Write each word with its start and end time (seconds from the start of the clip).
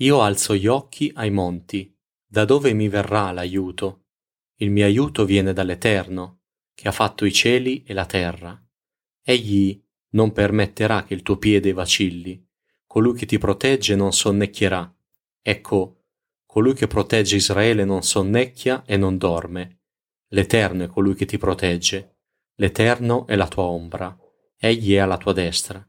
Io 0.00 0.20
alzo 0.20 0.54
gli 0.54 0.66
occhi 0.66 1.10
ai 1.14 1.30
monti. 1.30 1.96
Da 2.26 2.44
dove 2.44 2.74
mi 2.74 2.88
verrà 2.88 3.32
l'aiuto? 3.32 4.08
Il 4.56 4.70
mio 4.70 4.84
aiuto 4.84 5.24
viene 5.24 5.54
dall'Eterno, 5.54 6.42
che 6.74 6.88
ha 6.88 6.92
fatto 6.92 7.24
i 7.24 7.32
cieli 7.32 7.82
e 7.82 7.94
la 7.94 8.04
terra. 8.04 8.62
Egli 9.22 9.82
non 10.10 10.32
permetterà 10.32 11.04
che 11.04 11.14
il 11.14 11.22
tuo 11.22 11.38
piede 11.38 11.72
vacilli. 11.72 12.46
Colui 12.86 13.14
che 13.14 13.24
ti 13.24 13.38
protegge 13.38 13.94
non 13.94 14.12
sonnecchierà. 14.12 14.94
Ecco, 15.40 16.04
colui 16.44 16.74
che 16.74 16.86
protegge 16.86 17.36
Israele 17.36 17.84
non 17.84 18.02
sonnecchia 18.02 18.84
e 18.84 18.98
non 18.98 19.16
dorme. 19.16 19.80
L'Eterno 20.28 20.84
è 20.84 20.88
colui 20.88 21.14
che 21.14 21.24
ti 21.24 21.38
protegge. 21.38 22.18
L'Eterno 22.56 23.26
è 23.26 23.34
la 23.34 23.48
tua 23.48 23.64
ombra. 23.64 24.14
Egli 24.58 24.92
è 24.92 24.98
alla 24.98 25.16
tua 25.16 25.32
destra. 25.32 25.86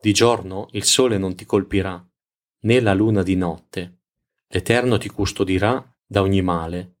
Di 0.00 0.12
giorno 0.12 0.66
il 0.72 0.84
sole 0.84 1.16
non 1.16 1.36
ti 1.36 1.44
colpirà, 1.44 2.04
né 2.60 2.80
la 2.80 2.94
luna 2.94 3.22
di 3.22 3.36
notte. 3.36 4.00
L'Eterno 4.48 4.98
ti 4.98 5.08
custodirà 5.08 5.84
da 6.06 6.22
ogni 6.22 6.42
male. 6.42 6.98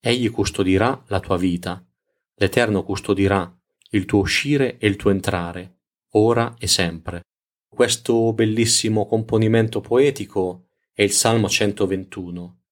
Egli 0.00 0.30
custodirà 0.30 1.02
la 1.08 1.20
tua 1.20 1.36
vita. 1.36 1.84
L'Eterno 2.34 2.82
custodirà 2.82 3.52
il 3.90 4.04
tuo 4.04 4.20
uscire 4.20 4.78
e 4.78 4.86
il 4.86 4.96
tuo 4.96 5.10
entrare, 5.10 5.80
ora 6.12 6.54
e 6.58 6.66
sempre. 6.66 7.22
Questo 7.68 8.32
bellissimo 8.32 9.06
componimento 9.06 9.80
poetico 9.80 10.68
è 10.92 11.02
il 11.02 11.12
Salmo 11.12 11.48
121, 11.48 12.62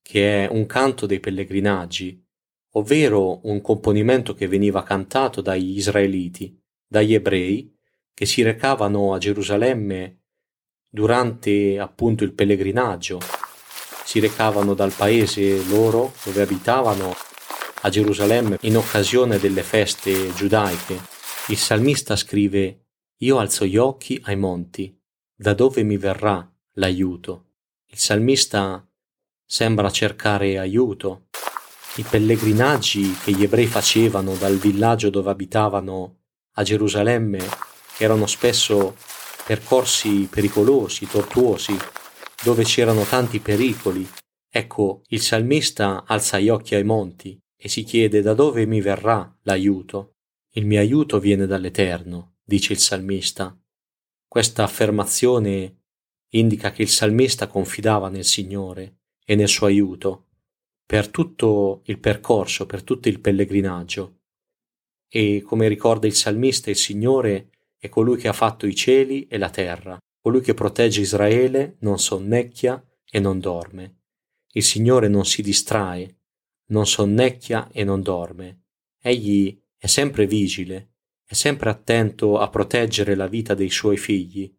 che 0.00 0.44
è 0.44 0.48
un 0.50 0.66
canto 0.66 1.06
dei 1.06 1.20
pellegrinaggi, 1.20 2.24
ovvero 2.72 3.46
un 3.46 3.60
componimento 3.60 4.34
che 4.34 4.46
veniva 4.46 4.82
cantato 4.82 5.40
dagli 5.40 5.76
israeliti, 5.76 6.56
dagli 6.86 7.14
ebrei, 7.14 7.76
che 8.14 8.26
si 8.26 8.42
recavano 8.42 9.12
a 9.12 9.18
Gerusalemme 9.18 10.23
durante 10.94 11.76
appunto 11.80 12.22
il 12.22 12.30
pellegrinaggio, 12.30 13.18
si 14.04 14.20
recavano 14.20 14.74
dal 14.74 14.92
paese 14.92 15.64
loro 15.66 16.14
dove 16.22 16.42
abitavano 16.42 17.12
a 17.80 17.88
Gerusalemme 17.88 18.58
in 18.60 18.76
occasione 18.76 19.40
delle 19.40 19.64
feste 19.64 20.32
giudaiche. 20.34 21.00
Il 21.48 21.56
salmista 21.56 22.14
scrive 22.14 22.84
io 23.18 23.38
alzo 23.38 23.66
gli 23.66 23.76
occhi 23.76 24.20
ai 24.26 24.36
monti, 24.36 24.96
da 25.34 25.52
dove 25.52 25.82
mi 25.82 25.96
verrà 25.96 26.48
l'aiuto? 26.74 27.46
Il 27.86 27.98
salmista 27.98 28.86
sembra 29.44 29.90
cercare 29.90 30.58
aiuto. 30.58 31.26
I 31.96 32.04
pellegrinaggi 32.08 33.16
che 33.24 33.32
gli 33.32 33.42
ebrei 33.42 33.66
facevano 33.66 34.36
dal 34.36 34.58
villaggio 34.58 35.10
dove 35.10 35.30
abitavano 35.30 36.18
a 36.52 36.62
Gerusalemme 36.62 37.44
erano 37.98 38.26
spesso 38.26 38.94
percorsi 39.44 40.26
pericolosi, 40.30 41.06
tortuosi, 41.06 41.76
dove 42.42 42.64
c'erano 42.64 43.04
tanti 43.04 43.40
pericoli. 43.40 44.08
Ecco, 44.48 45.02
il 45.08 45.20
salmista 45.20 46.04
alza 46.06 46.38
gli 46.38 46.48
occhi 46.48 46.74
ai 46.74 46.84
monti 46.84 47.38
e 47.56 47.68
si 47.68 47.82
chiede 47.82 48.22
da 48.22 48.34
dove 48.34 48.66
mi 48.66 48.80
verrà 48.80 49.36
l'aiuto. 49.42 50.14
Il 50.52 50.66
mio 50.66 50.80
aiuto 50.80 51.18
viene 51.18 51.46
dall'Eterno, 51.46 52.36
dice 52.42 52.72
il 52.72 52.78
salmista. 52.78 53.58
Questa 54.26 54.62
affermazione 54.62 55.82
indica 56.30 56.70
che 56.70 56.82
il 56.82 56.88
salmista 56.88 57.46
confidava 57.46 58.08
nel 58.08 58.24
Signore 58.24 59.00
e 59.24 59.34
nel 59.34 59.48
suo 59.48 59.66
aiuto 59.66 60.26
per 60.86 61.08
tutto 61.08 61.82
il 61.86 61.98
percorso, 61.98 62.66
per 62.66 62.82
tutto 62.82 63.08
il 63.08 63.20
pellegrinaggio. 63.20 64.20
E 65.08 65.42
come 65.42 65.68
ricorda 65.68 66.06
il 66.06 66.14
salmista, 66.14 66.70
il 66.70 66.76
Signore 66.76 67.50
è 67.84 67.90
colui 67.90 68.16
che 68.16 68.28
ha 68.28 68.32
fatto 68.32 68.66
i 68.66 68.74
cieli 68.74 69.26
e 69.26 69.36
la 69.36 69.50
terra, 69.50 69.98
colui 70.18 70.40
che 70.40 70.54
protegge 70.54 71.02
Israele, 71.02 71.76
non 71.80 71.98
sonnecchia 71.98 72.82
e 73.04 73.20
non 73.20 73.40
dorme. 73.40 74.04
Il 74.52 74.62
Signore 74.62 75.06
non 75.08 75.26
si 75.26 75.42
distrae, 75.42 76.20
non 76.68 76.86
sonnecchia 76.86 77.68
e 77.70 77.84
non 77.84 78.00
dorme. 78.00 78.62
Egli 78.98 79.62
è 79.76 79.86
sempre 79.86 80.26
vigile, 80.26 80.94
è 81.26 81.34
sempre 81.34 81.68
attento 81.68 82.38
a 82.38 82.48
proteggere 82.48 83.14
la 83.14 83.26
vita 83.26 83.52
dei 83.52 83.68
suoi 83.68 83.98
figli. 83.98 84.50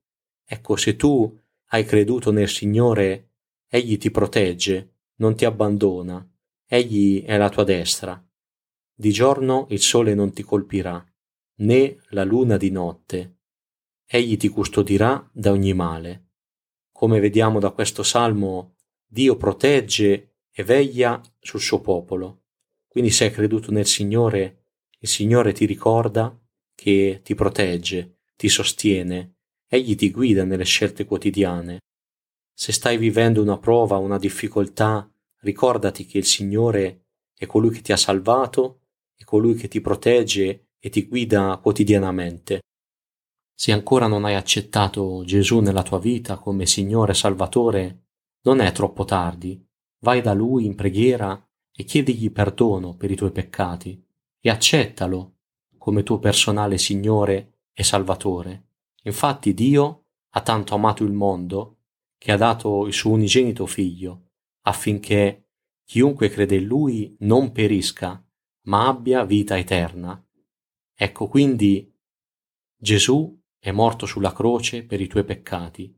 Ecco, 0.45 0.75
se 0.75 0.95
tu 0.95 1.35
hai 1.69 1.83
creduto 1.83 2.29
nel 2.29 2.47
Signore, 2.47 3.31
Egli 3.67 3.97
ti 3.97 4.11
protegge, 4.11 4.97
non 5.15 5.35
ti 5.35 5.45
abbandona, 5.45 6.23
Egli 6.67 7.23
è 7.23 7.37
la 7.37 7.49
tua 7.49 7.63
destra. 7.63 8.23
Di 8.93 9.11
giorno 9.11 9.65
il 9.71 9.81
sole 9.81 10.13
non 10.13 10.31
ti 10.31 10.43
colpirà, 10.43 11.03
né 11.57 11.97
la 12.09 12.23
luna 12.23 12.57
di 12.57 12.71
notte. 12.71 13.37
Egli 14.05 14.37
ti 14.37 14.49
custodirà 14.49 15.29
da 15.31 15.51
ogni 15.51 15.73
male. 15.73 16.29
Come 16.91 17.19
vediamo 17.19 17.59
da 17.59 17.71
questo 17.71 18.03
salmo, 18.03 18.75
Dio 19.05 19.37
protegge 19.37 20.35
e 20.51 20.63
veglia 20.63 21.21
sul 21.39 21.59
suo 21.61 21.81
popolo. 21.81 22.43
Quindi 22.87 23.09
se 23.09 23.25
hai 23.25 23.31
creduto 23.31 23.71
nel 23.71 23.85
Signore, 23.85 24.65
il 24.99 25.07
Signore 25.07 25.53
ti 25.53 25.65
ricorda 25.65 26.37
che 26.73 27.21
ti 27.23 27.35
protegge, 27.35 28.19
ti 28.35 28.49
sostiene, 28.49 29.35
egli 29.67 29.95
ti 29.95 30.11
guida 30.11 30.43
nelle 30.43 30.63
scelte 30.63 31.05
quotidiane. 31.05 31.79
Se 32.53 32.71
stai 32.71 32.97
vivendo 32.97 33.41
una 33.41 33.57
prova, 33.57 33.97
una 33.97 34.17
difficoltà, 34.17 35.09
ricordati 35.41 36.05
che 36.05 36.17
il 36.17 36.25
Signore 36.25 37.07
è 37.37 37.45
colui 37.45 37.69
che 37.69 37.81
ti 37.81 37.91
ha 37.91 37.97
salvato, 37.97 38.81
è 39.15 39.23
colui 39.23 39.55
che 39.55 39.67
ti 39.67 39.81
protegge 39.81 40.64
e 40.85 40.89
ti 40.89 41.07
guida 41.07 41.57
quotidianamente. 41.63 42.61
Se 43.55 43.71
ancora 43.71 44.05
non 44.05 44.23
hai 44.23 44.35
accettato 44.35 45.23
Gesù 45.25 45.59
nella 45.59 45.81
tua 45.81 45.97
vita 45.97 46.37
come 46.37 46.67
Signore 46.67 47.13
e 47.13 47.15
Salvatore, 47.15 48.03
non 48.43 48.59
è 48.59 48.71
troppo 48.71 49.03
tardi. 49.03 49.59
Vai 50.01 50.21
da 50.21 50.33
Lui 50.33 50.67
in 50.67 50.75
preghiera 50.75 51.43
e 51.75 51.83
chiedigli 51.85 52.29
perdono 52.29 52.95
per 52.95 53.09
i 53.09 53.15
tuoi 53.15 53.31
peccati 53.31 53.99
e 54.39 54.49
accettalo 54.51 55.37
come 55.79 56.03
tuo 56.03 56.19
personale 56.19 56.77
Signore 56.77 57.69
e 57.73 57.83
Salvatore. 57.83 58.67
Infatti 59.05 59.55
Dio 59.55 60.03
ha 60.29 60.41
tanto 60.41 60.75
amato 60.75 61.03
il 61.03 61.13
mondo 61.13 61.77
che 62.19 62.31
ha 62.31 62.37
dato 62.37 62.85
il 62.85 62.93
suo 62.93 63.09
unigenito 63.09 63.65
figlio, 63.65 64.33
affinché 64.61 65.47
chiunque 65.83 66.29
crede 66.29 66.57
in 66.57 66.65
lui 66.65 67.15
non 67.21 67.51
perisca, 67.51 68.23
ma 68.65 68.85
abbia 68.85 69.25
vita 69.25 69.57
eterna. 69.57 70.19
Ecco 70.95 71.27
quindi 71.27 71.93
Gesù 72.77 73.37
è 73.59 73.71
morto 73.71 74.05
sulla 74.05 74.33
croce 74.33 74.83
per 74.85 75.01
i 75.01 75.07
tuoi 75.07 75.25
peccati, 75.25 75.93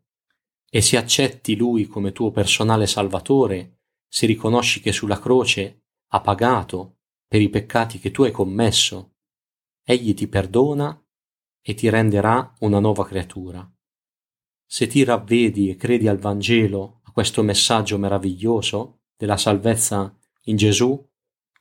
e 0.70 0.82
se 0.82 0.98
accetti 0.98 1.56
lui 1.56 1.86
come 1.86 2.12
tuo 2.12 2.32
personale 2.32 2.88
Salvatore, 2.88 3.80
se 4.08 4.26
riconosci 4.26 4.82
che 4.82 4.92
sulla 4.92 5.20
croce 5.20 5.84
ha 6.08 6.22
pagato 6.22 6.98
per 7.28 7.42
i 7.42 7.50
peccati 7.50 8.00
che 8.00 8.12
tu 8.12 8.24
hai 8.24 8.32
commesso 8.32 9.14
egli 9.90 10.14
ti 10.14 10.28
perdona 10.28 11.02
e 11.62 11.74
ti 11.74 11.88
renderà 11.88 12.54
una 12.60 12.80
nuova 12.80 13.06
creatura. 13.06 13.66
Se 14.66 14.86
ti 14.86 15.02
ravvedi 15.06 15.70
e 15.70 15.78
credi 15.78 16.10
al 16.10 16.18
Vangelo, 16.18 17.00
a 17.04 17.12
questo 17.12 17.42
messaggio 17.42 17.98
meraviglioso 17.98 19.04
della 19.16 19.38
salvezza 19.38 20.14
in 20.44 20.58
Gesù, 20.58 21.10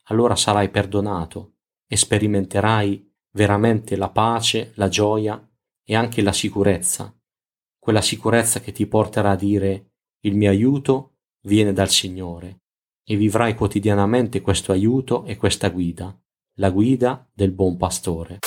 allora 0.09 0.35
sarai 0.35 0.69
perdonato 0.69 1.53
e 1.87 1.95
sperimenterai 1.95 3.06
veramente 3.37 3.95
la 3.95 4.09
pace, 4.09 4.71
la 4.75 4.89
gioia 4.89 5.39
e 5.85 5.95
anche 5.95 6.23
la 6.23 6.33
sicurezza, 6.33 7.15
quella 7.77 8.01
sicurezza 8.01 8.59
che 8.59 8.71
ti 8.71 8.87
porterà 8.87 9.31
a 9.31 9.35
dire 9.35 9.91
il 10.21 10.35
mio 10.35 10.49
aiuto 10.49 11.19
viene 11.43 11.71
dal 11.71 11.89
Signore 11.89 12.63
e 13.05 13.15
vivrai 13.15 13.53
quotidianamente 13.53 14.41
questo 14.41 14.71
aiuto 14.71 15.23
e 15.25 15.37
questa 15.37 15.69
guida 15.69 16.19
la 16.59 16.71
guida 16.71 17.29
del 17.31 17.51
buon 17.51 17.77
pastore. 17.77 18.39